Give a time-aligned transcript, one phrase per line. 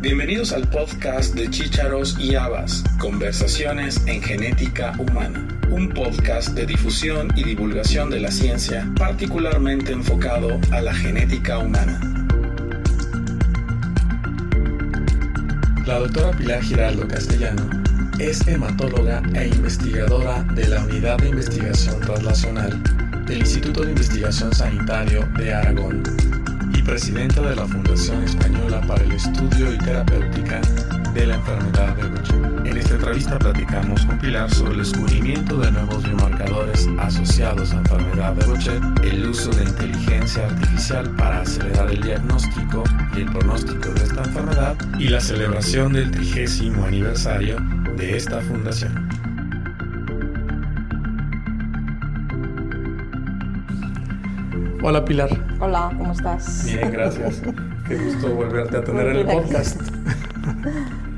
[0.00, 7.32] Bienvenidos al podcast de Chícharos y Habas, Conversaciones en Genética Humana, un podcast de difusión
[7.34, 12.00] y divulgación de la ciencia particularmente enfocado a la genética humana.
[15.84, 17.68] La doctora Pilar Giraldo Castellano
[18.20, 22.80] es hematóloga e investigadora de la Unidad de Investigación Translacional
[23.26, 26.04] del Instituto de Investigación Sanitario de Aragón
[26.88, 30.62] presidenta de la Fundación Española para el Estudio y Terapéutica
[31.12, 32.66] de la Enfermedad de Gaucher.
[32.66, 38.32] En esta entrevista platicamos con Pilar sobre el descubrimiento de nuevos biomarcadores asociados a enfermedad
[38.32, 42.82] de Gaucher, el uso de inteligencia artificial para acelerar el diagnóstico
[43.14, 47.58] y el pronóstico de esta enfermedad y la celebración del trigésimo aniversario
[47.98, 49.07] de esta fundación.
[54.80, 55.28] Hola Pilar.
[55.60, 56.64] Hola, ¿cómo estás?
[56.66, 57.42] Bien, gracias.
[57.88, 59.80] Qué gusto volverte a tener en el podcast.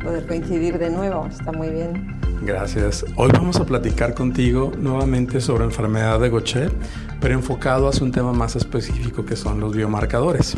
[0.03, 2.19] Poder coincidir de nuevo, está muy bien.
[2.43, 3.05] Gracias.
[3.17, 6.73] Hoy vamos a platicar contigo nuevamente sobre enfermedad de Gaucher,
[7.21, 10.57] pero enfocado hacia un tema más específico que son los biomarcadores.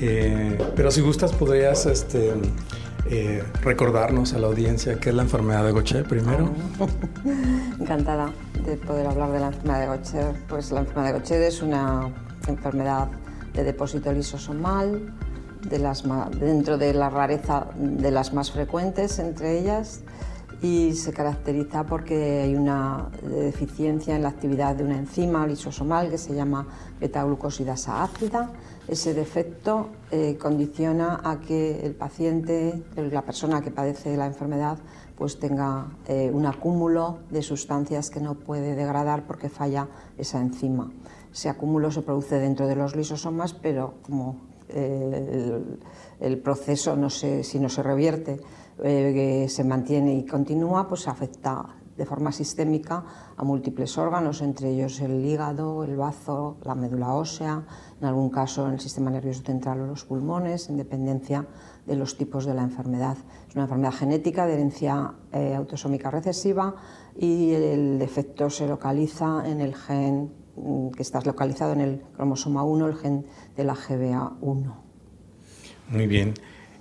[0.00, 2.32] Eh, pero si gustas, podrías este,
[3.06, 6.50] eh, recordarnos a la audiencia qué es la enfermedad de Gaucher primero.
[7.80, 8.32] Encantada
[8.64, 10.34] de poder hablar de la enfermedad de Gaucher.
[10.48, 12.10] Pues la enfermedad de Gaucher es una
[12.48, 13.08] enfermedad
[13.52, 15.12] de depósito lisosomal,
[15.68, 16.04] de las
[16.38, 20.02] dentro de la rareza de las más frecuentes entre ellas
[20.64, 26.16] y se caracteriza porque hay una deficiencia en la actividad de una enzima lisosomal que
[26.16, 26.66] se llama
[27.00, 28.50] beta-glucosidasa ácida.
[28.86, 34.78] Ese defecto eh, condiciona a que el paciente, la persona que padece la enfermedad,
[35.16, 40.92] pues tenga eh, un acúmulo de sustancias que no puede degradar porque falla esa enzima.
[41.32, 44.36] Ese acúmulo se produce dentro de los lisosomas, pero como
[44.68, 45.62] eh,
[46.20, 48.40] el, proceso no si no se revierte,
[49.48, 53.04] se mantiene y continúa, pues afecta de forma sistémica
[53.36, 57.64] a múltiples órganos, entre ellos el hígado, el bazo, la médula ósea,
[58.00, 61.46] en algún caso en el sistema nervioso central o los pulmones, en dependencia
[61.86, 63.16] de los tipos de la enfermedad.
[63.48, 66.74] Es una enfermedad genética de herencia eh, autosómica recesiva
[67.16, 72.64] y el defecto se localiza en el gen mm, que está localizado en el cromosoma
[72.64, 73.26] 1, el gen
[73.56, 74.74] de la GBA1.
[75.90, 76.34] Muy bien.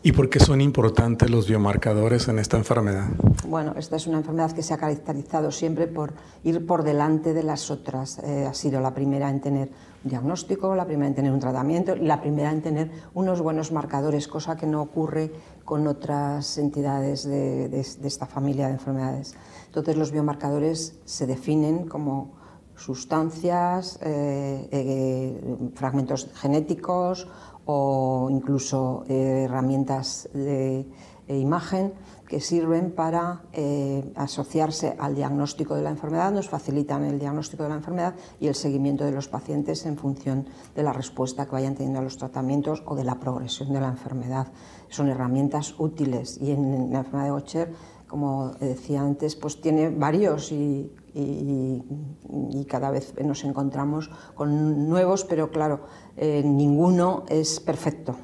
[0.06, 3.08] ¿Y por qué son importantes los biomarcadores en esta enfermedad?
[3.48, 7.42] Bueno, esta es una enfermedad que se ha caracterizado siempre por ir por delante de
[7.42, 8.20] las otras.
[8.20, 9.70] Eh, ha sido la primera en tener
[10.04, 14.28] un diagnóstico, la primera en tener un tratamiento la primera en tener unos buenos marcadores,
[14.28, 15.32] cosa que no ocurre
[15.64, 19.36] con otras entidades de, esta familia de enfermedades.
[19.68, 22.44] Entonces, los biomarcadores se definen como
[22.76, 27.30] sustancias, eh, eh, fragmentos genéticos
[27.66, 30.86] o incluso eh, herramientas de,
[31.28, 31.94] imagen
[32.28, 37.70] que sirven para eh, asociarse al diagnóstico de la enfermedad, nos facilitan el diagnóstico de
[37.70, 41.76] la enfermedad y el seguimiento de los pacientes en función de la respuesta que vayan
[41.76, 44.48] teniendo a los tratamientos o de la progresión de la enfermedad.
[44.90, 47.74] Son herramientas útiles y en la enfermedad de Gaucher,
[48.14, 55.52] como decía antes, pues tiene varios y y, cada vez nos encontramos con nuevos, pero
[55.52, 55.82] claro,
[56.18, 58.16] eh, ninguno es perfecto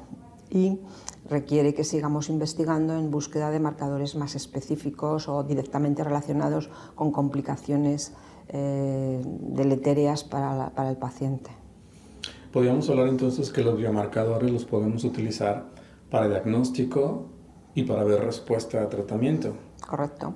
[0.50, 0.80] y
[1.28, 8.12] requiere que sigamos investigando en búsqueda de marcadores más específicos o directamente relacionados con complicaciones
[8.48, 11.50] eh, deletéreas para, para el paciente.
[12.52, 15.66] Podríamos hablar entonces que los biomarcadores los podemos utilizar
[16.10, 17.28] para diagnóstico
[17.76, 19.54] y para ver respuesta a tratamiento.
[19.90, 20.34] Correcto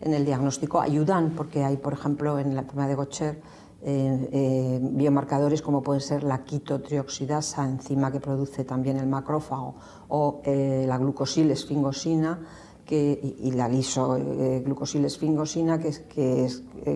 [0.00, 3.42] en el diagnóstico ayudan porque hay, por ejemplo, en la enfermedad de Gaucher,
[3.86, 9.74] eh, eh, biomarcadores como pueden ser la quitotrioxidasa, enzima que produce también el macrófago,
[10.08, 12.40] o eh, la glucosilesfingosina
[12.84, 16.48] que, y, la lisoglucosilesfingosina, que, que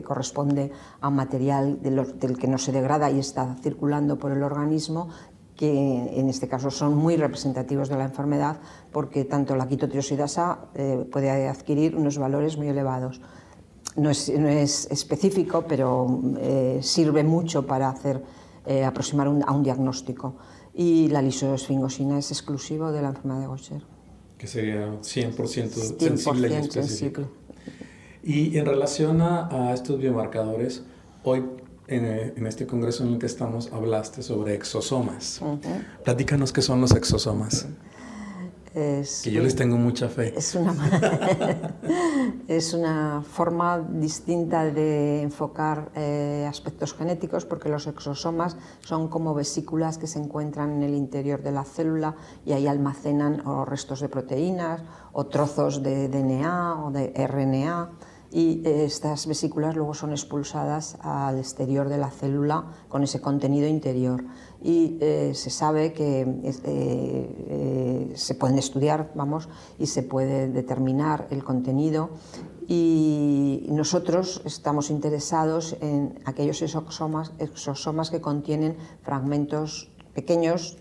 [0.03, 0.71] corresponde
[1.01, 5.09] a material del que no se degrada y está circulando por el organismo
[5.59, 8.59] que en este caso son muy representativos de la enfermedad
[8.93, 13.21] porque tanto la quitotriosidasa eh, puede adquirir unos valores muy elevados.
[13.97, 18.22] No es, específico, pero eh, sirve mucho para hacer,
[18.66, 20.37] eh, aproximar a un diagnóstico.
[20.75, 23.83] Y la lisosfingosina es exclusivo de la enfermedad de Gaucher.
[24.39, 27.22] Que sería 100%, sensible y específico.
[28.22, 30.84] Y en relación a, a estos biomarcadores,
[31.25, 31.43] hoy
[31.89, 35.41] en, este congreso en el que estamos hablaste sobre exosomas.
[36.05, 37.67] Platícanos qué son los exosomas.
[38.75, 40.35] que yo les tengo mucha fe.
[40.37, 40.75] Es una,
[42.49, 49.99] es una forma distinta de enfocar eh, aspectos genéticos porque los exosomas son como vesículas
[49.99, 52.15] que se encuentran en el interior de la célula
[52.45, 54.83] y ahí almacenan o restos de proteínas
[55.13, 57.91] o trozos de DNA o de RNA
[58.30, 63.66] y eh, estas vesículas luego son expulsadas al exterior de la célula con ese contenido
[63.66, 64.25] interior.
[64.63, 69.48] Y eh, se sabe que eh, se pueden estudiar vamos
[69.78, 72.10] y se puede determinar el contenido.
[72.66, 80.77] Y nosotros estamos interesados en aquellos exosomas, exosomas que contienen fragmentos pequeños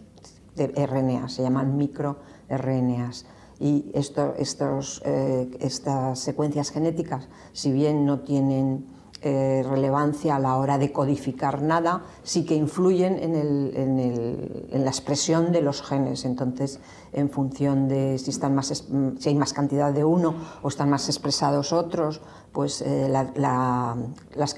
[0.56, 3.26] de RNA, se llaman microRNAs
[3.60, 8.86] y eh, estas secuencias genéticas, si bien no tienen
[9.24, 15.62] eh, relevancia a la hora de codificar nada, sí que influyen en, la expresión de
[15.62, 16.24] los genes.
[16.24, 16.80] Entonces,
[17.14, 18.86] en función de si, están más,
[19.18, 22.22] si hay más cantidad de uno o están más expresados otros,
[22.52, 24.56] pues eh, las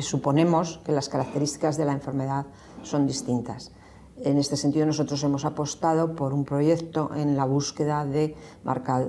[0.00, 2.46] suponemos que las características de la enfermedad
[2.82, 3.70] son distintas.
[4.24, 8.34] En este sentido, nosotros hemos apostado por un proyecto en la búsqueda de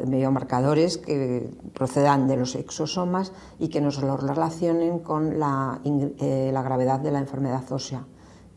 [0.07, 6.61] biomarcadores que procedan de los exosomas y que nos lo relacionen con la, eh, la
[6.61, 8.05] gravedad de la enfermedad ósea,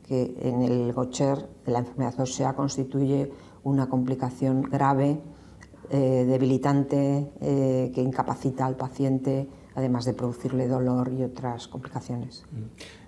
[0.06, 3.32] que en el Gaucher la enfermedad ósea constituye
[3.64, 5.20] una complicación grave,
[5.90, 12.44] eh, debilitante, eh, que incapacita al paciente, además de producirle dolor y otras complicaciones.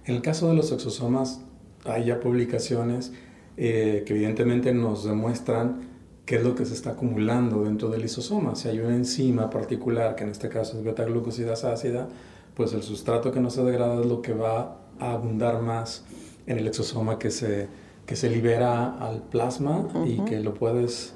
[0.05, 1.41] En el caso de los exosomas,
[1.85, 3.13] hay ya publicaciones
[3.57, 5.95] eh, que evidentemente nos demuestran
[6.27, 8.55] qué es lo que se está acumulando dentro del lisosoma.
[8.55, 12.09] Si hay una enzima particular, que en este caso es beta-glucosidasa ácida,
[12.55, 16.05] pues el sustrato que no se degrada es lo que va a abundar más
[16.47, 17.69] en el exosoma que se,
[18.07, 21.15] que se libera al plasma y que lo puedes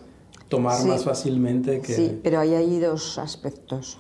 [0.49, 1.95] tomar más fácilmente que...
[1.95, 3.99] Sí, pero hay ahí dos aspectos.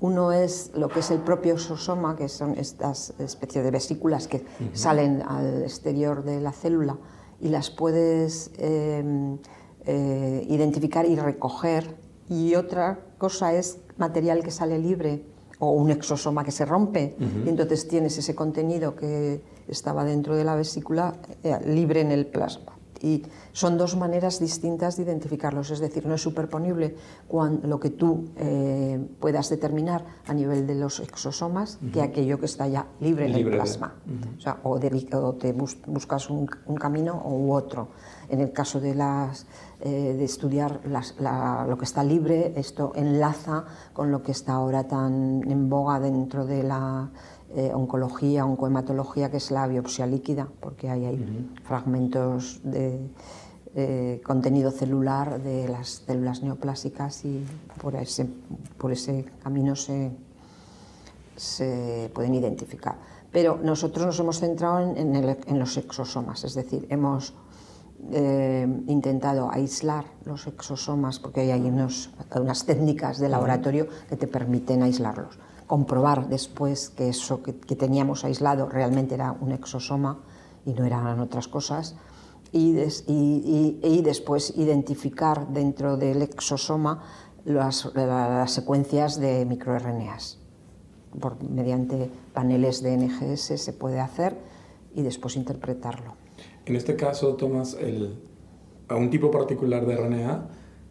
[0.00, 4.44] Uno es lo que es el propio exosoma, que son estas especies de vesículas que
[4.72, 6.96] salen al exterior de la célula
[7.40, 9.38] y las puedes em,
[9.86, 11.96] eh, identificar y recoger.
[12.28, 15.24] Y otra cosa es material que sale libre
[15.58, 17.16] o un exosoma que se rompe.
[17.44, 22.26] Y entonces tienes ese contenido que estaba dentro de la vesícula eh, libre en el
[22.26, 23.22] plasma y
[23.52, 26.96] son dos maneras distintas de identificarlos, es decir, no es superponible
[27.30, 32.66] lo que tú eh, puedas determinar a nivel de los exosomas que aquello que está
[32.66, 33.94] ya libre, en el plasma.
[34.62, 37.88] o, te buscas un, camino u otro.
[38.28, 39.46] En el caso de, las,
[39.80, 45.42] eh, de estudiar lo que está libre, esto enlaza con lo que está ahora tan
[45.50, 47.08] en boga dentro de la
[47.56, 53.00] eh, oncología, oncohematología, que es la biopsia líquida, porque hay, hay fragmentos de
[53.74, 57.44] eh, contenido celular de las células neoplásicas y
[57.80, 58.28] por ese,
[58.76, 60.10] por ese camino se,
[61.36, 62.96] se pueden identificar.
[63.32, 67.34] Pero nosotros nos hemos centrado en, en, los exosomas, es decir, hemos
[68.12, 74.82] eh, intentado aislar los exosomas, porque hay unos, unas técnicas de laboratorio que te permiten
[74.82, 80.18] aislarlos comprobar después que eso que, teníamos aislado realmente era un exosoma
[80.66, 81.94] y no eran otras cosas,
[82.50, 87.04] y, y, después identificar dentro del exosoma
[87.44, 87.90] las,
[88.46, 90.38] secuencias de microRNAs.
[91.20, 94.36] Por, mediante paneles de NGS se puede hacer
[94.94, 96.14] y después interpretarlo.
[96.64, 98.18] En este caso tomas el,
[98.88, 100.48] a un tipo particular de RNA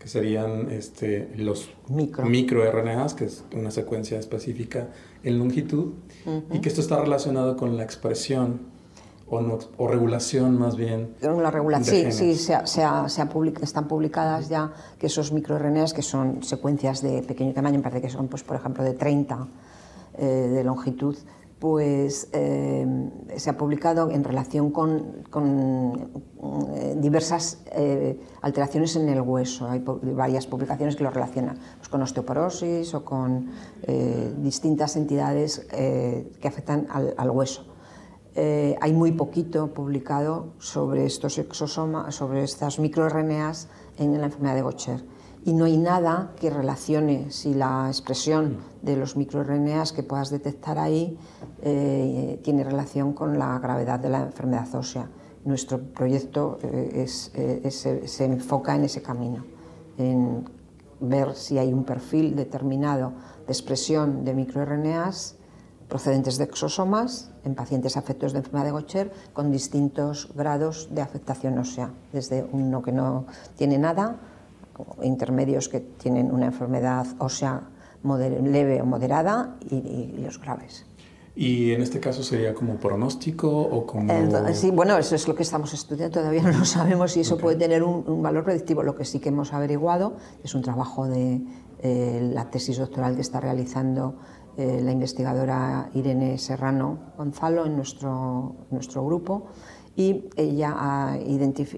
[0.08, 2.26] que serían este, los micro.
[2.26, 4.88] microRNAs, que es una secuencia específica
[5.22, 5.96] en longitud,
[6.50, 8.62] y que esto está relacionado con la expresión
[9.30, 11.16] o, o regulación más bien.
[11.20, 12.84] La regulación, sí, sí, se, se,
[13.62, 18.10] están publicadas ya que esos microRNAs, que son secuencias de pequeño tamaño, me parece que
[18.10, 19.46] son, pues, por ejemplo, de 30
[20.20, 21.18] eh, de longitud,
[21.60, 22.86] pues eh,
[23.38, 25.24] se ha publicado en relación con,
[26.76, 29.68] eh, diversas eh, alteraciones en el hueso.
[29.68, 33.50] Hay varias publicaciones que lo relacionan pues, con osteoporosis o con
[34.38, 37.66] distintas entidades que afectan al, al hueso.
[38.36, 45.17] hay muy poquito publicado sobre estos exosomas, sobre estas microRNAs en la enfermedad de Gaucher
[45.48, 50.78] y no hay nada que relacione si la expresión de los microRNAs que puedas detectar
[50.78, 51.18] ahí
[51.62, 55.08] eh, tiene relación con la gravedad de la enfermedad ósea.
[55.46, 59.46] Nuestro proyecto eh, eh, se enfoca en ese camino,
[59.98, 60.44] en
[61.00, 63.14] ver si hay un perfil determinado
[63.46, 65.38] de expresión de microRNAs
[65.88, 71.58] procedentes de exosomas en pacientes afectos de enfermedad de Gaucher con distintos grados de afectación
[71.58, 74.20] ósea, desde uno que no tiene nada
[75.04, 77.70] intermedios que tienen una enfermedad ósea
[78.04, 80.86] leve o moderada y, los graves.
[81.36, 84.12] ¿Y en este caso sería como pronóstico o como...?
[84.54, 87.58] sí, bueno, eso es lo que estamos estudiando, todavía no lo sabemos si eso puede
[87.58, 88.82] tener un, valor predictivo.
[88.82, 91.42] Lo que sí que hemos averiguado es un trabajo de
[91.80, 94.16] eh, la tesis doctoral que está realizando
[94.58, 99.50] eh, la investigadora Irene Serrano Gonzalo en nuestro, nuestro grupo
[99.98, 101.18] y ella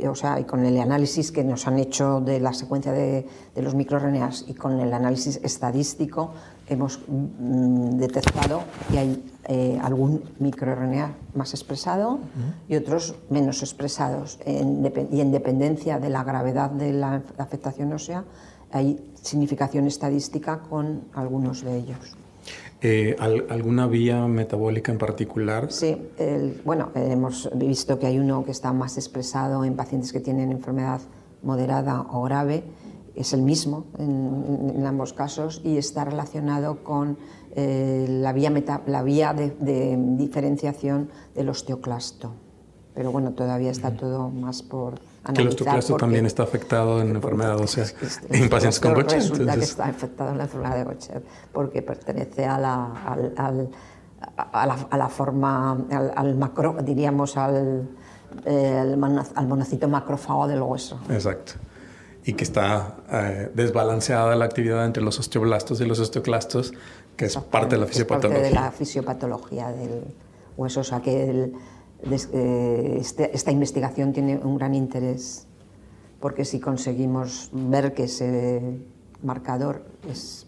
[0.10, 3.76] o sea, con el análisis que nos han hecho de la secuencia de, de los
[3.76, 6.34] microRNAs y con el análisis estadístico
[6.68, 12.20] hemos mm, detectado que hay eh, algún microRNA más expresado
[12.68, 18.26] y otros menos expresados y en dependencia de la gravedad de la afectación ósea
[18.72, 22.18] hay significación estadística con algunos de ellos.
[22.82, 25.70] Eh, ¿Alguna vía metabólica en particular?
[25.70, 25.98] Sí,
[26.64, 31.02] bueno, hemos visto que hay uno que está más expresado en pacientes que tienen enfermedad
[31.42, 32.64] moderada o grave,
[33.16, 37.18] es el mismo en, ambos casos y está relacionado con
[37.56, 38.52] eh, la vía,
[38.88, 42.32] la vía de, de, diferenciación del osteoclasto.
[42.94, 45.00] Pero bueno, todavía está todo más por
[45.34, 47.86] que el osteoclasto también está afectado en enfermedad ósea
[48.30, 49.20] en pacientes con Gaucher.
[49.20, 52.94] Resulta que está afectado en la enfermedad de Gaucher porque pertenece a la,
[53.36, 53.70] al,
[54.52, 55.78] a la, forma,
[56.16, 57.90] al, macro, diríamos al,
[58.46, 61.00] al monocito macrófago del hueso.
[61.10, 61.54] Exacto.
[62.24, 66.74] Y que está eh, desbalanceada la actividad entre los osteoblastos y los osteoclastos,
[67.16, 68.38] que es parte de la fisiopatología.
[68.38, 70.04] Es parte de la fisiopatología del
[70.58, 70.82] hueso.
[70.82, 71.54] O sea que el, eh,
[72.04, 75.48] este, esta investigación tiene un gran interés
[76.20, 78.80] porque si conseguimos ver que ese
[79.22, 80.48] marcador es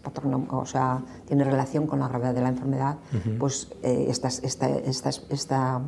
[0.50, 2.96] o sea, tiene relación con la gravedad de la enfermedad,
[3.38, 5.82] pues eh, esta, esta, esta, esta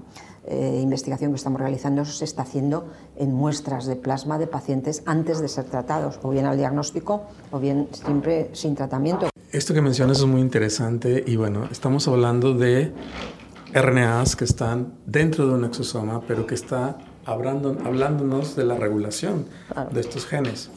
[0.46, 5.40] eh, investigación que estamos realizando se está haciendo en muestras de plasma de pacientes antes
[5.40, 9.30] de ser tratados, o bien al diagnóstico o bien siempre sin tratamiento.
[9.50, 12.92] Esto que mencionas es muy interesante y bueno, estamos hablando de
[13.74, 19.46] RNAs que están dentro de un exosoma, pero que está hablando, hablándonos de la regulación
[19.90, 20.70] de estos genes.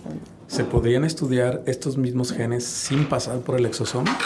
[0.48, 4.18] ¿Se podrían estudiar estos mismos genes sin pasar por el exosoma?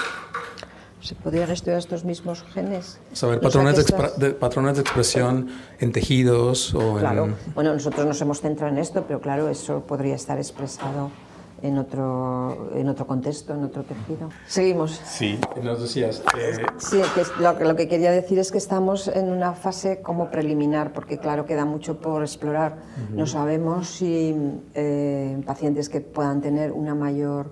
[1.01, 2.99] ¿Se podrían estudiar estos mismos genes?
[3.11, 3.75] Saber patrones,
[4.17, 5.49] de, patrones de expresión
[5.79, 7.35] en tejidos o claro.
[7.55, 11.11] Bueno, nosotros nos hemos centrado en esto, pero claro, eso podría estar expresado
[11.61, 14.29] en otro, en otro contexto, en otro tejido.
[14.47, 14.99] Seguimos.
[15.05, 16.23] Sí, nos decías.
[16.37, 16.65] Eh...
[16.77, 20.93] Sí, que lo, lo, que quería decir es que estamos en una fase como preliminar,
[20.93, 22.77] porque claro, queda mucho por explorar.
[23.11, 24.35] No sabemos si
[24.73, 27.51] eh, pacientes que puedan tener una mayor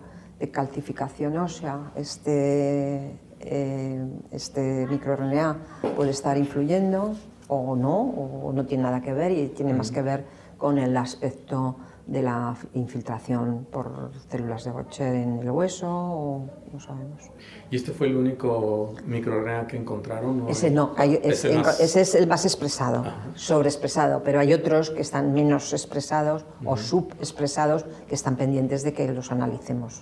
[0.51, 5.57] calcificación ósea, este, eh, este microRNA
[5.95, 7.15] puede estar influyendo
[7.47, 10.25] o no, o no tiene nada que ver y tiene más que ver
[10.57, 11.75] con el aspecto
[12.09, 17.21] de la infiltración por células de Gaucher en el hueso, o no sabemos.
[17.69, 20.45] ¿Y este fue el único microRNA que encontraron?
[20.49, 23.03] Ese no, ese, es el más expresado,
[23.35, 29.07] sobreexpresado, pero hay otros que están menos expresados o subexpresados que están pendientes de que
[29.13, 30.01] los analicemos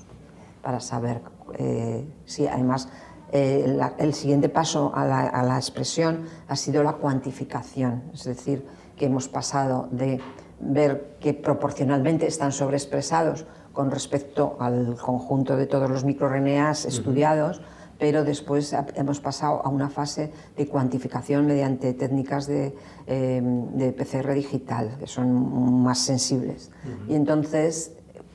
[0.62, 1.22] para saber
[1.60, 2.90] eh, si además
[3.34, 8.66] eh, el siguiente paso a la, a la expresión ha sido la cuantificación, es decir,
[8.96, 10.20] que hemos pasado de
[10.60, 17.62] ver que proporcionalmente están sobreexpresados con respecto al conjunto de todos los microRNAs estudiados,
[18.00, 24.98] pero después hemos pasado a una fase de cuantificación mediante técnicas de, eh, PCR digital,
[25.00, 26.72] que son más sensibles.
[27.08, 27.94] Y entonces,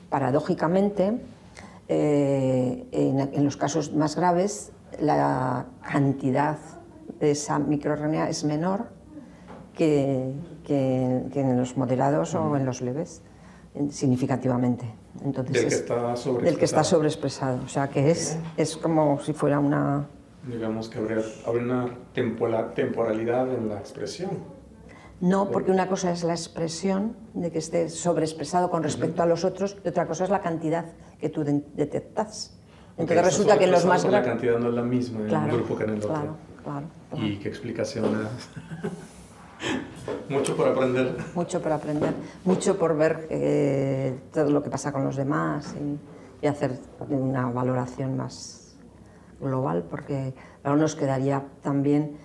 [0.09, 1.19] paradójicamente,
[1.89, 6.57] eh, en, los casos más graves, la cantidad
[7.19, 8.87] de esa microRNA es menor
[9.73, 10.33] que,
[10.65, 13.21] que, en los moderados o en los leves,
[13.89, 14.85] significativamente.
[15.23, 16.13] Entonces, del que está.
[16.41, 17.63] Del que está sobreexpresado.
[17.63, 20.07] O sea, que es, es como si fuera una...
[20.47, 24.31] Digamos que habría, una temporalidad en la expresión.
[25.21, 29.45] No, porque una cosa es la expresión de que esté sobreexpresado con respecto a los
[29.45, 30.85] otros y otra cosa es la cantidad
[31.19, 32.57] que tú detectas.
[32.97, 35.85] Entonces resulta que los más La cantidad no es la misma en un grupo que
[35.85, 36.09] en el otro.
[36.09, 36.87] Claro, claro,
[37.25, 38.05] ¿Y qué explicación
[40.29, 41.15] Mucho por aprender.
[41.35, 42.13] Mucho por aprender,
[42.45, 45.99] mucho por ver eh, todo lo que pasa con los demás y,
[46.45, 46.77] hacer
[47.07, 48.75] una valoración más
[49.39, 52.17] global, porque ahora nos quedaría también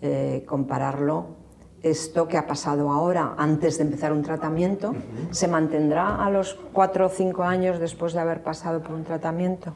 [0.00, 1.36] eh, compararlo
[1.82, 4.94] esto que ha pasado ahora antes de empezar un tratamiento,
[5.30, 9.74] ¿se mantendrá a los cuatro o cinco años después de haber pasado por un tratamiento?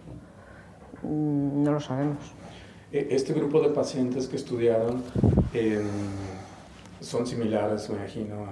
[1.02, 2.32] Mm, no lo sabemos.
[2.92, 5.02] E, este grupo de pacientes que estudiaron
[7.00, 8.46] son similares, me imagino,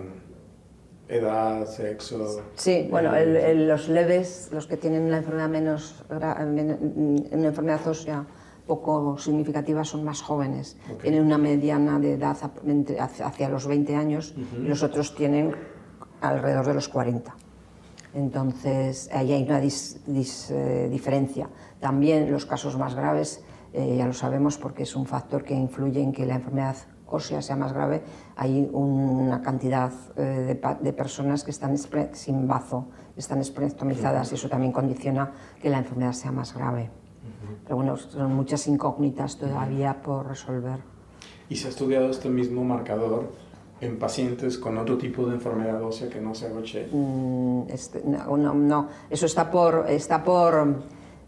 [1.09, 2.43] edad, sexo.
[2.55, 3.12] Sí, bueno,
[3.55, 8.26] los leves, los que tienen una enfermedad menos, una enfermedad ósea
[8.67, 10.76] poco significativa son más jóvenes.
[11.02, 12.37] Tienen una mediana de edad
[13.00, 15.57] hacia los 20 años y los otros tienen
[16.21, 17.35] alrededor de los 40.
[18.14, 21.49] Entonces, ahí hay una eh, diferencia.
[21.81, 26.00] También los casos más graves, eh, ya lo sabemos porque es un factor que influye
[26.00, 26.76] en que la enfermedad
[27.11, 28.03] ósea sea más grave,
[28.37, 31.77] hay una cantidad eh, de, personas que están
[32.12, 32.87] sin bazo,
[33.17, 36.91] están esplenectomizadas y eso también condiciona que la enfermedad sea más grave.
[37.65, 40.81] Pero bueno, son muchas incógnitas todavía por resolver.
[41.49, 43.33] ¿Y se ha estudiado este mismo marcador
[43.81, 46.88] en pacientes con otro tipo de enfermedad ósea que no sea Gaucher?
[46.93, 50.83] Mm, este, no, no, eso está por, está por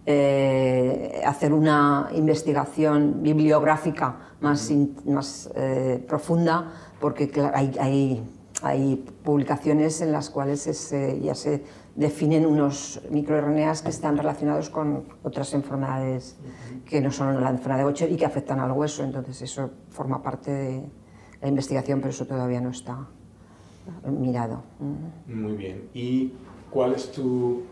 [0.06, 4.72] eh, hacer una investigación bibliográfica más,
[5.06, 8.22] más eh, profunda, porque hay, hay,
[8.62, 10.64] hay, publicaciones en las cuales
[11.22, 11.62] ya se
[11.94, 16.36] definen unos microRNAs que están relacionados con otras enfermedades
[16.86, 19.04] que no son la enfermedad de Gaucher y que afectan al hueso.
[19.04, 20.90] Entonces eso forma parte de
[21.40, 23.06] la investigación, pero eso todavía no está
[24.04, 24.62] mirado.
[25.26, 25.88] Muy bien.
[25.94, 26.32] ¿Y
[26.70, 27.64] cuál es tu eh,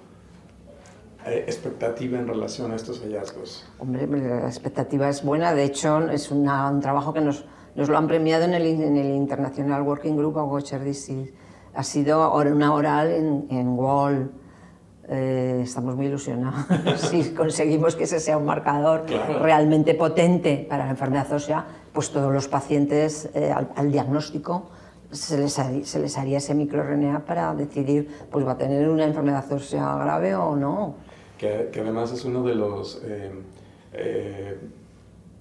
[1.32, 3.64] expectativa en relación a estos hallazgos?
[3.78, 5.54] Hombre, la expectativa es buena.
[5.54, 6.44] De hecho, es un
[6.80, 7.44] trabajo que nos,
[7.74, 11.32] nos, lo han premiado en el, en el International Working Group of Gaucher Disease
[11.78, 14.32] ha sido una oral en, en Wall.
[15.10, 16.66] Eh, estamos muy ilusionados
[17.10, 19.06] si conseguimos que ese sea un marcador
[19.40, 24.68] realmente potente para la enfermedad ósea, pues todos los pacientes eh, al, diagnóstico
[25.10, 29.50] se les, se les, haría ese microRNA para decidir, pues va a tener una enfermedad
[29.50, 30.96] ósea grave o no.
[31.38, 34.58] Que, que además es uno de los eh,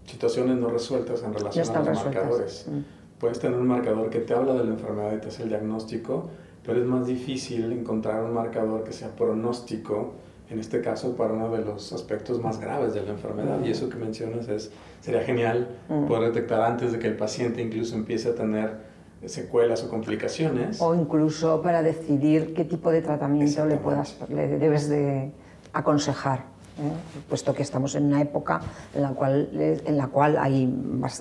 [0.05, 2.67] situaciones no resueltas en relación a los marcadores.
[2.69, 5.49] Mm puedes tener un marcador que te habla de la enfermedad y te hace el
[5.49, 6.29] diagnóstico,
[6.65, 10.13] pero es más difícil encontrar un marcador que sea pronóstico,
[10.49, 13.59] en este caso para uno de los aspectos más graves de la enfermedad.
[13.63, 16.05] Y eso que mencionas es, sería genial mm.
[16.05, 18.87] poder detectar antes de que el paciente incluso empiece a tener
[19.25, 20.81] secuelas o complicaciones.
[20.81, 25.31] O incluso para decidir qué tipo de tratamiento le, puedas, le debes de
[25.73, 26.57] aconsejar.
[26.79, 27.21] ¿eh?
[27.27, 28.61] puesto que estamos en una época
[28.93, 30.71] en la cual, en la cual hay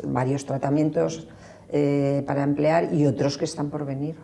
[0.05, 1.29] varios tratamientos
[1.71, 4.17] eh, para emplear y otros que están por venir.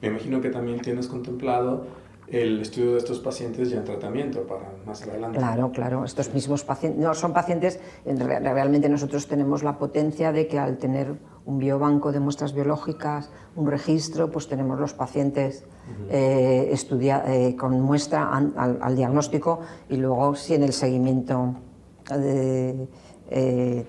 [0.00, 1.86] Me imagino que también tienes contemplado
[2.28, 5.38] el estudio de estos pacientes ya en tratamiento para más adelante.
[5.38, 6.04] Claro, claro.
[6.04, 7.80] Estos mismos pacientes no son pacientes.
[8.04, 11.14] Realmente nosotros tenemos la potencia de que al tener
[11.46, 15.64] un biobanco de muestras biológicas, un registro, pues tenemos los pacientes
[16.10, 21.54] eh, eh, con muestra al, diagnóstico y luego si en el seguimiento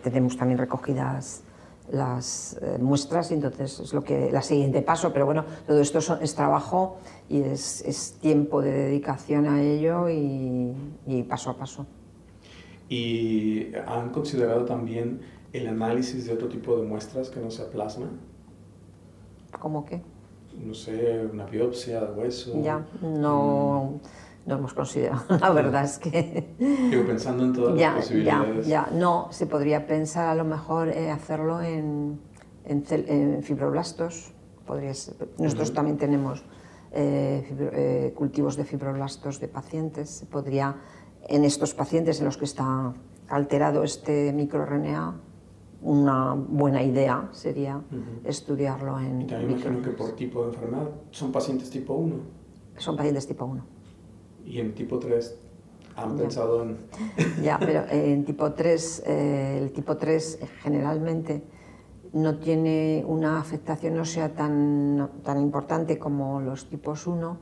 [0.04, 1.44] tenemos también recogidas
[1.92, 6.00] las eh, muestras y entonces es lo que la siguiente paso pero bueno todo esto
[6.20, 6.98] es, trabajo
[7.30, 10.74] y es, es, tiempo de dedicación a ello y,
[11.08, 11.86] y, paso a paso.
[12.88, 15.22] Y han considerado también
[15.58, 18.08] el análisis de otro tipo de muestras que no sea plasma
[19.60, 20.02] ¿cómo qué?
[20.64, 25.24] no sé una biopsia de hueso ya no mm no hemos considerado.
[25.42, 26.56] La verdad es que...
[26.60, 28.68] Digo, pensando en todas las posibilidades.
[28.68, 32.20] Ya, ya, no, se podría pensar a lo mejor eh, hacerlo en,
[32.66, 34.34] en, fibroblastos.
[34.66, 34.94] Podría
[35.38, 36.44] Nosotros también tenemos
[36.92, 40.10] eh, eh, cultivos de fibroblastos de pacientes.
[40.10, 40.76] Se podría,
[41.28, 42.94] en estos pacientes en los que está
[43.28, 45.22] alterado este microRNA,
[45.86, 47.80] una buena idea sería
[48.24, 49.22] estudiarlo en...
[49.22, 52.16] Y también imagino que por tipo de enfermedad, ¿son pacientes tipo 1?
[52.78, 53.64] Son pacientes tipo 1.
[54.46, 55.38] ¿Y en tipo 3
[55.96, 56.78] han pensado en...?
[57.44, 61.44] ya, pero en tipo 3, eh, el tipo 3 generalmente
[62.14, 67.38] no tiene una afectación ósea tan, tan importante como los tipos 1,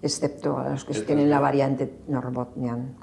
[0.00, 2.96] excepto a los que tienen la variante Norbotnian,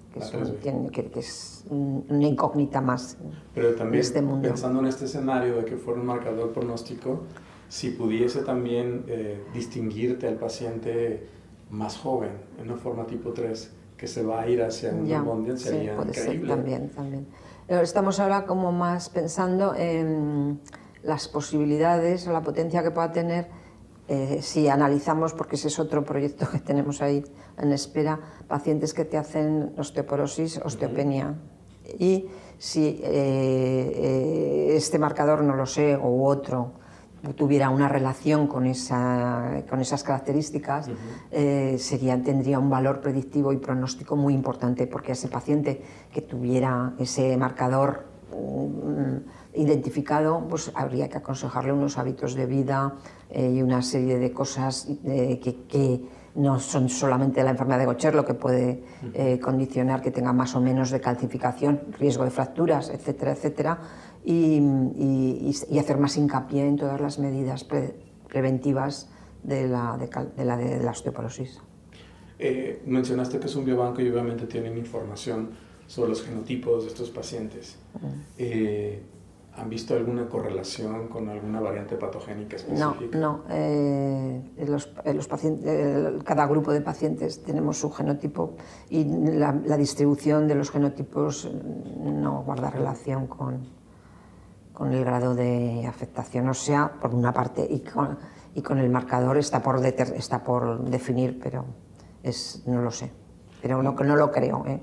[0.92, 3.18] que, que, es una incógnita más
[3.54, 4.48] Pero también, este mundo.
[4.48, 7.24] pensando en este escenario de que fuera un marcador pronóstico,
[7.68, 11.28] si pudiese también eh, distinguirte al paciente
[11.70, 15.58] más joven, en una forma tipo 3, que se va a ir hacia un Mondial,
[15.58, 16.48] sería sí, puede increíble.
[16.48, 17.28] Ser también, también.
[17.68, 20.60] Estamos ahora como más pensando en
[21.04, 23.48] las posibilidades o la potencia que pueda tener
[24.08, 27.24] eh, si analizamos, porque ese es otro proyecto que tenemos ahí
[27.58, 31.36] en espera, pacientes que te hacen osteoporosis, osteopenia.
[32.00, 32.26] Y
[32.58, 36.74] si eh, eh, este marcador, no lo sé, o otro,
[37.34, 40.90] tuviera una relación con, esa, con esas características,
[41.32, 46.94] eh, sería, tendría un valor predictivo y pronóstico muy importante, porque ese paciente que tuviera
[47.00, 52.96] ese marcador mm, identificado, pues habría que aconsejarle unos hábitos de vida
[53.30, 56.02] eh, y una serie de cosas eh, que,
[56.36, 60.54] no son solamente la enfermedad de Gaucher lo que puede eh, condicionar que tenga más
[60.54, 63.80] o menos de calcificación, riesgo de fracturas, etcétera, etcétera,
[64.26, 64.60] y,
[65.80, 67.66] hacer más hincapié en todas las medidas
[68.28, 69.08] preventivas
[69.44, 71.62] de la, de, la, de la osteoporosis.
[72.86, 75.52] mencionaste que es un biobanco y obviamente tienen información
[75.88, 77.78] sobre los genotipos de estos pacientes.
[79.58, 83.18] ¿Han visto alguna correlación con alguna variante patogénica específica?
[83.18, 83.44] No, no.
[83.50, 88.56] Eh, los, los pacientes, cada grupo de pacientes tenemos su genotipo
[88.90, 91.50] y la, distribución de los genotipos
[92.04, 93.66] no guarda relación con,
[94.74, 96.50] con, el grado de afectación.
[96.50, 98.18] O sea, por una parte, y con,
[98.56, 101.64] y con el marcador está por, está por definir, pero
[102.24, 103.10] es, no lo sé.
[103.62, 104.66] Pero no, no lo creo.
[104.68, 104.82] ¿eh?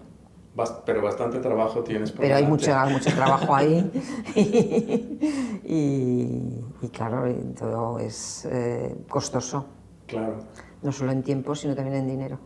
[0.85, 2.13] Pero bastante trabajo tienes.
[2.13, 3.91] Por pero hay mucho, mucho trabajo ahí
[5.65, 9.67] y, claro, todo es eh, costoso.
[10.07, 10.39] Claro.
[10.83, 12.39] No solo en tiempo, sino también en dinero.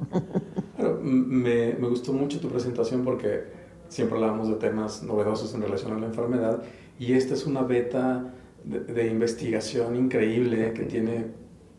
[1.02, 3.44] me, me, gustó mucho tu presentación porque
[3.88, 6.62] siempre hablamos de temas novedosos en relación a la enfermedad
[6.98, 8.32] y esta es una beta
[8.64, 11.26] de, investigación increíble que tiene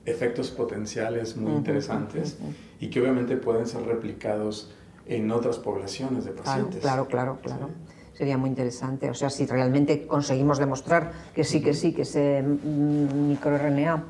[0.06, 2.38] efectos potenciales muy interesantes
[2.80, 4.72] y que obviamente pueden ser replicados
[5.08, 6.82] en otras poblaciones de pacientes.
[6.82, 7.70] Claro, claro, claro.
[8.14, 9.10] Sería muy interesante.
[9.10, 14.04] O sea, si realmente conseguimos demostrar que sí, que sí, que ese microRNA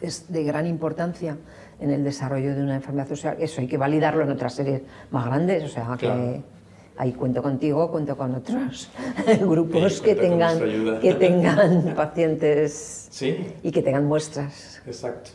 [0.00, 1.36] es de gran importancia
[1.80, 5.26] en el desarrollo de una enfermedad social, eso hay que validarlo en otras series más
[5.26, 5.64] grandes.
[5.64, 6.42] O sea, que
[6.96, 8.88] ahí cuento contigo, cuento con otros
[9.40, 10.58] grupos que, tengan,
[11.00, 13.10] que tengan pacientes
[13.62, 14.80] y que tengan muestras.
[14.86, 15.30] Exacto.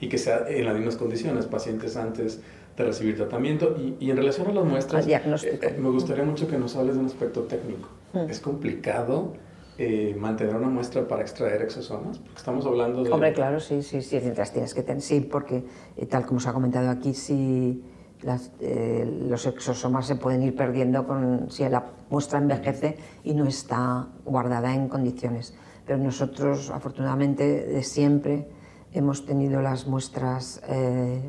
[0.00, 2.40] Y que sea en las mismas condiciones, pacientes antes
[2.76, 3.76] de recibir tratamiento.
[4.00, 7.00] Y, en relación a las muestras, eh, eh, me gustaría mucho que nos hables de
[7.00, 7.88] un aspecto técnico.
[8.12, 8.30] Mm.
[8.30, 9.34] Es complicado
[9.78, 13.10] eh, mantener una muestra para extraer exosomas, porque estamos hablando de...
[13.10, 15.64] Hombre, claro, sí, sí, sí, las tienes que tener, sí, porque
[16.08, 17.82] tal como se ha comentado aquí, si
[18.22, 24.74] los exosomas se pueden ir perdiendo con, si la muestra envejece y no está guardada
[24.74, 25.54] en condiciones.
[25.84, 28.46] Pero nosotros, afortunadamente, de siempre
[28.92, 30.62] hemos tenido las muestras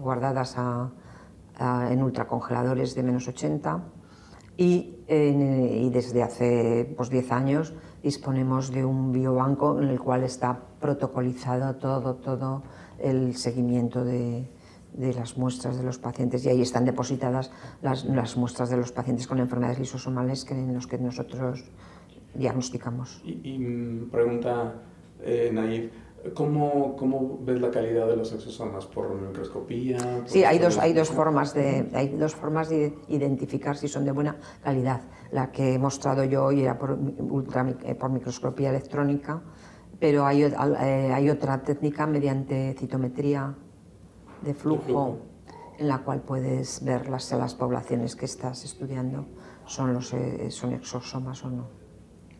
[0.04, 0.92] guardadas a,
[1.60, 3.84] en ultracongeladores de menos 80
[4.58, 10.60] y, y desde hace pues, 10 años disponemos de un biobanco en el cual está
[10.80, 12.64] protocolizado todo, todo
[13.00, 14.50] el seguimiento de,
[14.94, 18.92] de las muestras de los pacientes y ahí están depositadas las, las muestras de los
[18.92, 21.64] pacientes con enfermedades lisosomales que, en los que nosotros
[22.36, 23.22] diagnosticamos.
[23.24, 24.74] Y, y mm, pregunta,
[25.22, 25.52] eh,
[26.34, 28.86] ¿Cómo, ¿Cómo, ves la calidad de los exosomas?
[28.86, 30.24] ¿Por microscopía?
[30.26, 34.14] sí, hay dos, hay, dos formas de, hay dos formas de identificar si son de
[34.14, 35.02] buena calidad.
[35.32, 39.42] La que he mostrado yo hoy era por, ultra, eh, por microscopía electrónica,
[40.00, 43.54] pero hay, eh, hay, otra técnica mediante citometría
[44.42, 45.18] de flujo,
[45.78, 49.26] en la cual puedes ver las, las poblaciones que estás estudiando,
[49.66, 51.83] son, los, eh, son exosomas o no.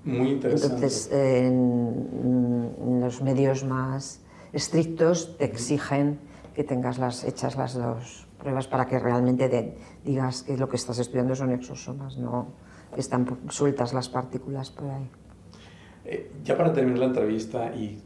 [0.06, 0.76] Muy interesante.
[0.76, 6.20] Entonces, en los medios más estrictos te exigen
[6.54, 11.00] que tengas las, hechas las dos pruebas para que realmente digas que lo que estás
[11.00, 12.48] estudiando son exosomas, no
[12.98, 15.10] están sueltas las partículas por ahí.
[16.06, 18.02] Eh, ya para terminar la entrevista y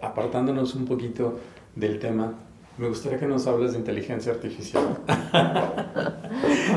[0.00, 1.38] apartándonos un poquito
[1.76, 2.34] del tema,
[2.78, 4.98] me gustaría que nos hables de inteligencia artificial,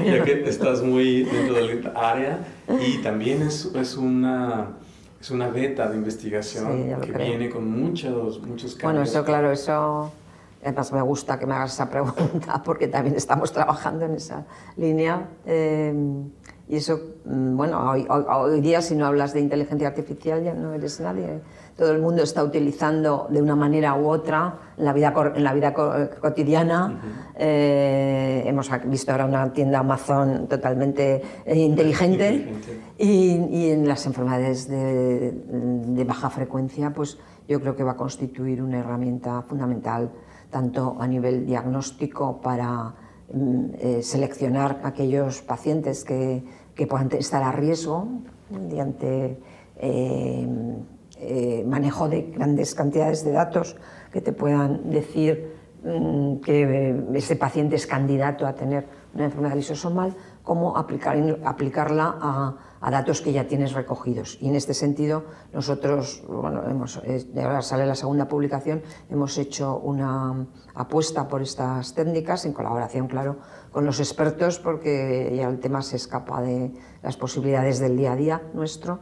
[0.03, 2.39] ya que estás muy dentro del área
[2.79, 4.77] y también es, es, una,
[5.19, 8.81] es una beta de investigación que viene con muchos, muchos cambios.
[8.83, 10.11] Bueno, eso claro, eso
[10.63, 15.29] además me gusta que me hagas esa pregunta porque también estamos trabajando en esa línea.
[15.45, 15.93] Eh,
[16.69, 20.73] y eso, mm, bueno, hoy, hoy, día si no hablas de inteligencia artificial ya no
[20.73, 21.39] eres nadie
[21.77, 25.53] todo el mundo está utilizando de una manera u otra en la vida, en la
[25.53, 26.99] vida cotidiana.
[27.35, 32.51] Eh, hemos visto ahora una tienda Amazon totalmente eh, inteligente,
[32.97, 38.79] Y, en las enfermedades de, baja frecuencia, pues yo creo que va a constituir una
[38.79, 40.09] herramienta fundamental
[40.49, 42.95] tanto a nivel diagnóstico para
[43.31, 48.07] mm, eh, seleccionar aquellos pacientes que, que, puedan estar a riesgo
[48.49, 49.39] mediante
[49.75, 50.47] eh,
[51.65, 53.75] manejo de grandes cantidades de datos
[54.11, 55.53] que te puedan decir
[55.83, 62.91] mm, que ese paciente es candidato a tener una enfermedad lisosomal, cómo aplicar, aplicarla a,
[62.91, 64.37] datos que ya tienes recogidos.
[64.39, 67.01] Y en este sentido, nosotros, bueno, hemos,
[67.35, 73.37] ahora sale la segunda publicación, hemos hecho una apuesta por estas técnicas, en colaboración, claro,
[73.71, 78.15] con los expertos, porque ya el tema se escapa de las posibilidades del día a
[78.15, 78.99] día nuestro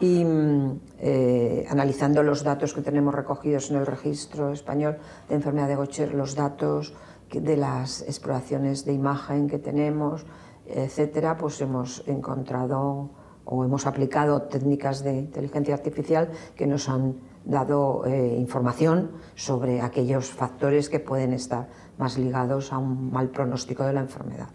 [0.00, 5.68] y mm, eh, analizando los datos que tenemos recogidos en el registro español de enfermedad
[5.68, 6.94] de Gaucher, los datos
[7.30, 10.24] de las exploraciones de imagen que tenemos,
[10.66, 13.10] etcétera, pues hemos encontrado
[13.44, 20.30] o hemos aplicado técnicas de inteligencia artificial que nos han dado eh, información sobre aquellos
[20.30, 24.50] factores que pueden estar más ligados a un mal pronóstico de la enfermedad.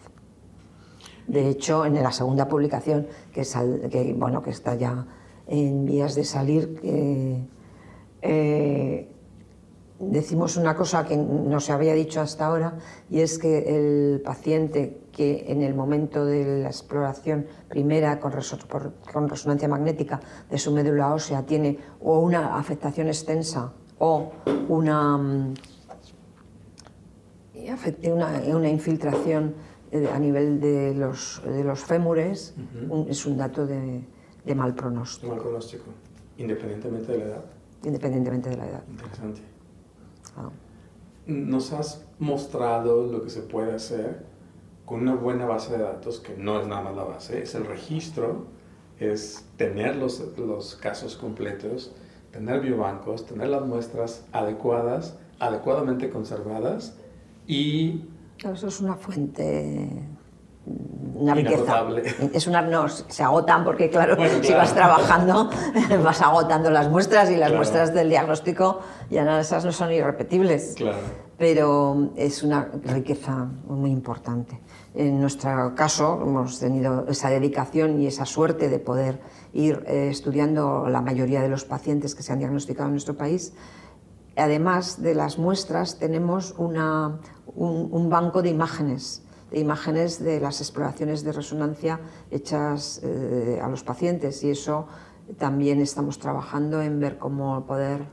[1.25, 3.41] De hecho, en la segunda publicación, que,
[3.89, 5.05] que bueno, que está ya
[5.47, 6.79] en vías de salir,
[8.21, 9.07] eh,
[9.99, 12.77] decimos una cosa que no se había dicho hasta ahora,
[13.09, 18.33] y es que el paciente que en el momento de la exploración primera con,
[19.11, 24.31] con resonancia magnética de su médula ósea tiene o una afectación extensa o
[24.69, 25.53] una, mm,
[28.05, 29.53] una, infiltración
[29.91, 32.55] eh, a nivel de los, de los fémures,
[33.07, 34.03] es un dato de,
[34.45, 35.33] de mal pronóstico.
[35.33, 35.85] Mal pronóstico,
[36.37, 37.45] independientemente de la edad.
[37.83, 38.83] Independientemente de la edad.
[38.89, 39.41] Interesante.
[40.37, 40.49] Ah.
[41.25, 44.25] Nos has mostrado lo que se puede hacer
[44.85, 47.65] con una buena base de datos, que no es nada más la base, es el
[47.65, 48.47] registro,
[48.99, 51.93] es tener los, los casos completos,
[52.31, 56.97] tener biobancos, tener las muestras adecuadas, adecuadamente conservadas
[57.47, 58.05] y...
[58.39, 59.89] Eso es una fuente
[61.15, 61.85] una riqueza.
[62.33, 65.49] Es una, no, se agotan porque, claro, si vas trabajando,
[66.03, 70.73] vas agotando las muestras y las muestras del diagnóstico ya esas no son irrepetibles.
[70.75, 70.97] Claro.
[71.37, 74.59] Pero es una riqueza muy importante.
[74.93, 79.19] En nuestro caso, hemos tenido esa dedicación y esa suerte de poder
[79.51, 83.53] ir eh, estudiando la mayoría de los pacientes que se han diagnosticado en nuestro país.
[84.35, 87.19] Además de las muestras, tenemos una,
[87.55, 89.23] un banco de imágenes
[89.59, 91.99] imágenes de las exploraciones de resonancia
[92.31, 94.43] hechas eh, a los pacientes.
[94.43, 94.87] Y eso
[95.37, 98.07] también estamos trabajando en ver cómo poder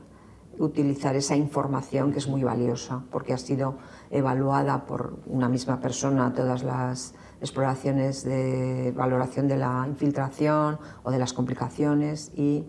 [0.57, 3.77] utilizar esa información que es muy valiosa porque ha sido
[4.09, 11.19] evaluada por una misma persona todas las exploraciones de valoración de la infiltración o de
[11.19, 12.65] las complicaciones y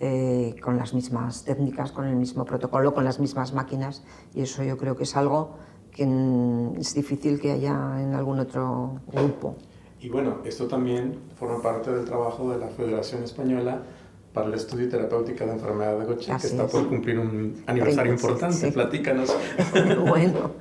[0.00, 4.04] eh, con las mismas técnicas, con el mismo protocolo, con las mismas máquinas.
[4.32, 5.56] Y eso yo creo que es algo
[5.98, 9.56] que es difícil que haya en algún otro grupo.
[10.00, 13.82] Y bueno, esto también forma parte del trabajo de la Federación Española
[14.32, 18.70] para el Estudio Terapéutica de Enfermedad de Gaucher, que está por cumplir un aniversario importante.
[18.70, 19.36] Platícanos.
[20.06, 20.52] bueno,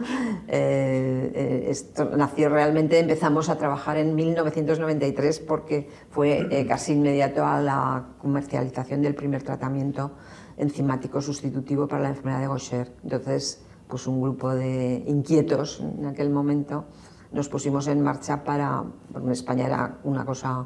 [0.47, 7.45] eh, eh, esto nació realmente, empezamos a trabajar en 1993 porque fue eh, casi inmediato
[7.45, 10.13] a la comercialización del primer tratamiento
[10.57, 12.91] enzimático sustitutivo para la enfermedad de Gaucher.
[13.03, 16.85] Entonces, pues un grupo de inquietos en aquel momento,
[17.31, 18.83] nos pusimos en marcha para,
[19.15, 20.65] en España era una cosa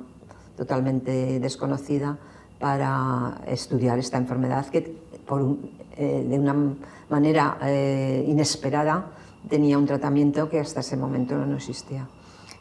[0.55, 2.17] totalmente desconocida,
[2.61, 4.81] para estudiar esta enfermedad que
[5.25, 5.57] por,
[5.97, 6.55] eh, de una
[7.09, 9.07] manera eh, inesperada
[9.49, 12.07] tenía un tratamiento que hasta ese momento no existía.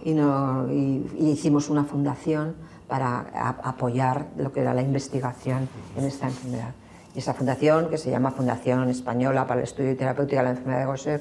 [0.03, 2.57] Y, no, y, hicimos una fundación
[2.89, 3.21] para
[3.63, 6.75] apoyar lo que era la investigación en esta enfermedad.
[7.15, 10.79] Esa fundación, que se llama Fundación Española para el Estudio y Terapéutica de la Enfermedad
[10.81, 11.21] de Gaucher,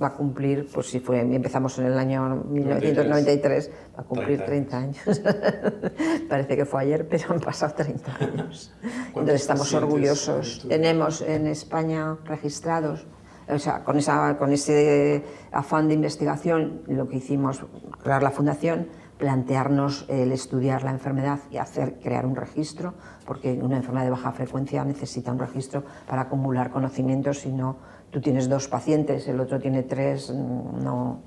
[0.00, 4.76] va a cumplir, pues si fue, empezamos en el año 1993, va a cumplir 30,
[4.76, 5.22] años.
[6.28, 8.72] Parece que fue ayer, pero han pasado 30 años.
[9.08, 10.66] Entonces estamos orgullosos.
[10.68, 13.06] Tenemos en España registrados,
[13.48, 17.64] o sea, con, esa, con ese afán de investigación, lo que hicimos,
[18.02, 18.88] crear la fundación,
[19.22, 24.32] plantearnos el estudiar la enfermedad y hacer crear un registro, porque una enfermedad de baja
[24.32, 27.76] frecuencia necesita un registro para acumular conocimientos, si no
[28.10, 31.20] tú tienes dos pacientes, el otro tiene tres, no,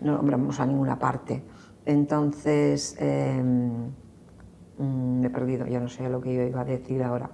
[0.00, 1.42] no vamos a ninguna parte.
[1.86, 3.88] Entonces, em,
[4.78, 7.30] mm, me he perdido, ya no sé lo que yo iba a decir ahora.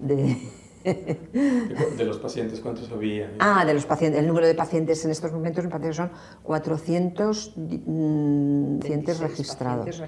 [0.00, 0.36] De,
[0.84, 3.32] ¿De los pacientes cuántos había?
[3.38, 4.20] Ah, de los pacientes.
[4.20, 6.10] El número de pacientes en estos momentos en son
[6.42, 10.02] 400 mm, pacientes registrados,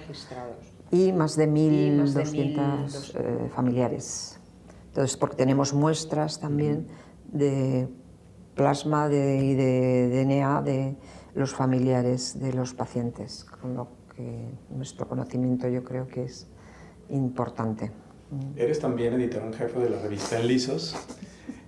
[0.91, 4.39] y más de 1.200 eh, familiares.
[4.89, 6.87] Entonces, porque tenemos muestras también
[7.31, 7.89] de
[8.55, 10.97] plasma de, y de DNA de
[11.35, 16.47] los familiares de los pacientes, con lo que nuestro conocimiento yo creo que es
[17.09, 17.91] importante.
[18.57, 20.97] Eres también editor en jefe de la revista En Lisos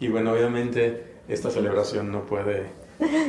[0.01, 2.67] y bueno, obviamente esta celebración no puede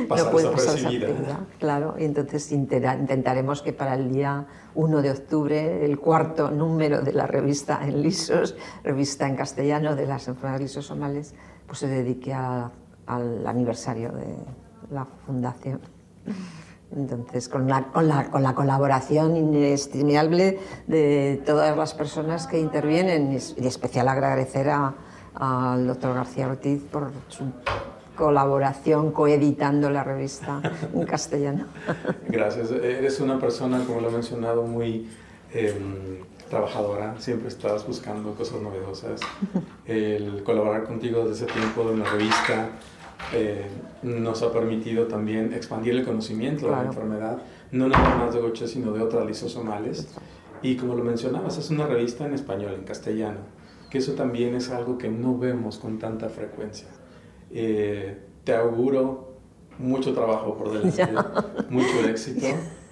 [0.08, 1.46] pasar no desapercibida.
[1.58, 7.12] claro, y entonces intentaremos que para el día 1 de octubre el cuarto número de
[7.12, 11.34] la revista En Lisos, revista en castellano de las enfermedades lisosomales,
[11.66, 14.36] pues se dedique al aniversario de
[14.90, 15.80] la fundación.
[16.96, 23.32] Entonces, con la, con la, con la colaboración inestimable de todas las personas que intervienen,
[23.32, 24.70] y en especial agradecer
[25.34, 27.44] al doctor García Ortiz por su
[28.16, 30.62] colaboración coeditando la revista
[30.94, 31.66] en castellano.
[32.28, 32.70] Gracias.
[32.70, 35.08] Eres una persona, como lo he mencionado, muy
[35.52, 37.14] em, trabajadora.
[37.18, 39.20] Siempre estás buscando cosas novedosas.
[39.86, 42.70] El colaborar contigo desde ese tiempo de una revista
[43.32, 43.66] eh,
[44.02, 47.38] nos ha permitido también expandir el conocimiento de la enfermedad,
[47.72, 50.08] no nada más de Goche, sino de otras lisosomales.
[50.62, 53.40] Y como lo mencionabas, es una revista en español, en castellano,
[53.90, 56.88] que eso también es algo que no vemos con tanta frecuencia.
[57.50, 59.34] Eh, te auguro
[59.78, 61.06] mucho trabajo por delante,
[61.68, 62.46] mucho éxito.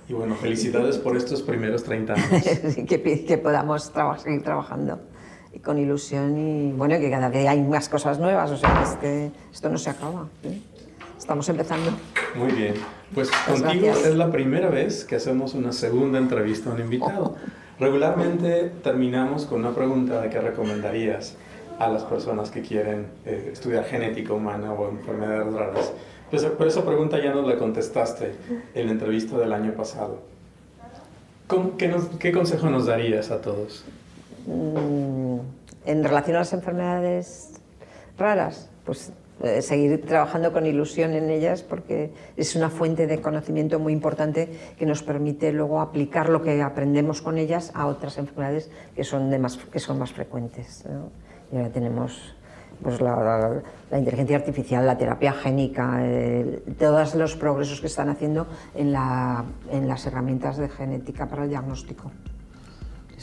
[0.08, 2.44] Y bueno, felicidades por estos primeros 30 años.
[2.88, 5.00] que, que podamos seguir trabajando
[5.54, 8.96] y con ilusión y bueno, que cada vez hay más cosas nuevas, o sea, es
[8.96, 10.28] que esto no se acaba.
[10.42, 10.60] ¿eh?
[11.16, 11.90] Estamos empezando.
[12.34, 12.74] Muy bien,
[13.14, 17.36] pues contigo es la primera vez que hacemos una segunda entrevista a un invitado.
[17.78, 21.36] Regularmente terminamos con una pregunta de qué recomendarías
[21.78, 25.92] a las personas que quieren eh, estudiar genética humana o enfermedades raras.
[26.30, 28.34] Pues, por esa pregunta ya nos la contestaste
[28.74, 30.18] en la entrevista del año pasado.
[31.78, 33.84] ¿Qué, ¿Qué consejo nos darías a todos?
[34.46, 35.23] Mm,
[35.84, 37.60] en relación a las enfermedades
[38.16, 43.80] raras, pues eh, seguir trabajando con ilusión en ellas porque es una fuente de conocimiento
[43.80, 48.70] muy importante que nos permite luego aplicar lo que aprendemos con ellas a otras enfermedades
[48.94, 50.84] que son, de más, que son más frecuentes.
[51.52, 52.36] Y ahora tenemos
[52.80, 53.60] pues la,
[53.92, 59.88] inteligencia artificial, la terapia génica, eh, todos los progresos que están haciendo en, la, en
[59.88, 62.10] las herramientas de genética para el diagnóstico.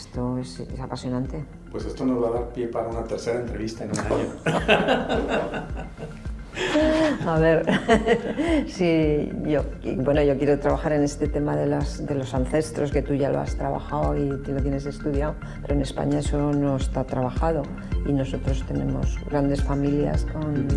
[0.02, 1.46] Esto es, apasionante.
[1.72, 4.16] Pues esto nos va a dar pie para una tercera entrevista en un año.
[7.28, 7.66] A ver,
[8.68, 9.64] sí, yo,
[9.98, 13.30] bueno, yo quiero trabajar en este tema de, las, de los ancestros, que tú ya
[13.30, 17.62] lo has trabajado y tú lo tienes estudiado, pero en España eso no está trabajado
[18.06, 20.68] y nosotros tenemos grandes familias con,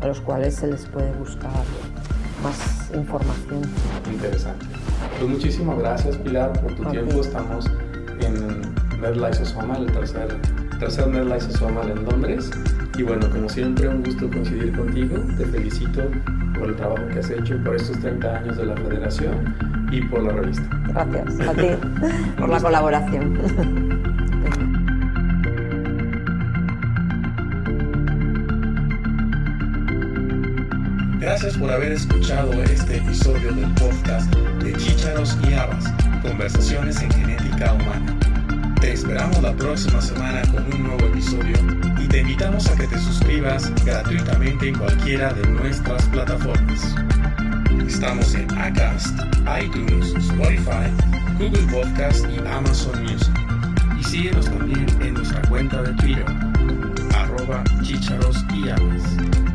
[0.00, 1.52] a los cuales se les puede buscar
[2.42, 3.60] más información.
[4.10, 4.64] Interesante.
[5.18, 7.20] Pues muchísimas gracias, Pilar, por tu tiempo.
[7.20, 7.70] Estamos
[8.20, 10.28] en NerdLysosoma, el tercer,
[10.78, 12.50] tercer NerdLysosoma en Londres.
[12.96, 15.16] Y bueno, como siempre, un gusto coincidir contigo.
[15.36, 16.02] Te felicito
[16.58, 19.54] por el trabajo que has hecho, por estos 30 años de la Federación
[19.90, 20.64] y por la revista.
[20.88, 21.68] Gracias a ti
[22.38, 23.94] por la colaboración.
[31.24, 35.84] Gracias por haber escuchado este episodio del podcast de Chícharos y Habas,
[36.24, 38.18] Conversaciones en Genética Humana.
[38.80, 41.54] Te esperamos la próxima semana con un nuevo episodio
[42.02, 46.94] y te invitamos a que te suscribas gratuitamente en cualquiera de nuestras plataformas.
[47.86, 49.18] Estamos en Acast,
[49.62, 50.90] iTunes, Spotify,
[51.38, 53.34] Google Podcast y Amazon Music.
[54.00, 56.26] Y síguenos también en nuestra cuenta de Twitter,
[57.14, 59.53] arroba chicharos y aves.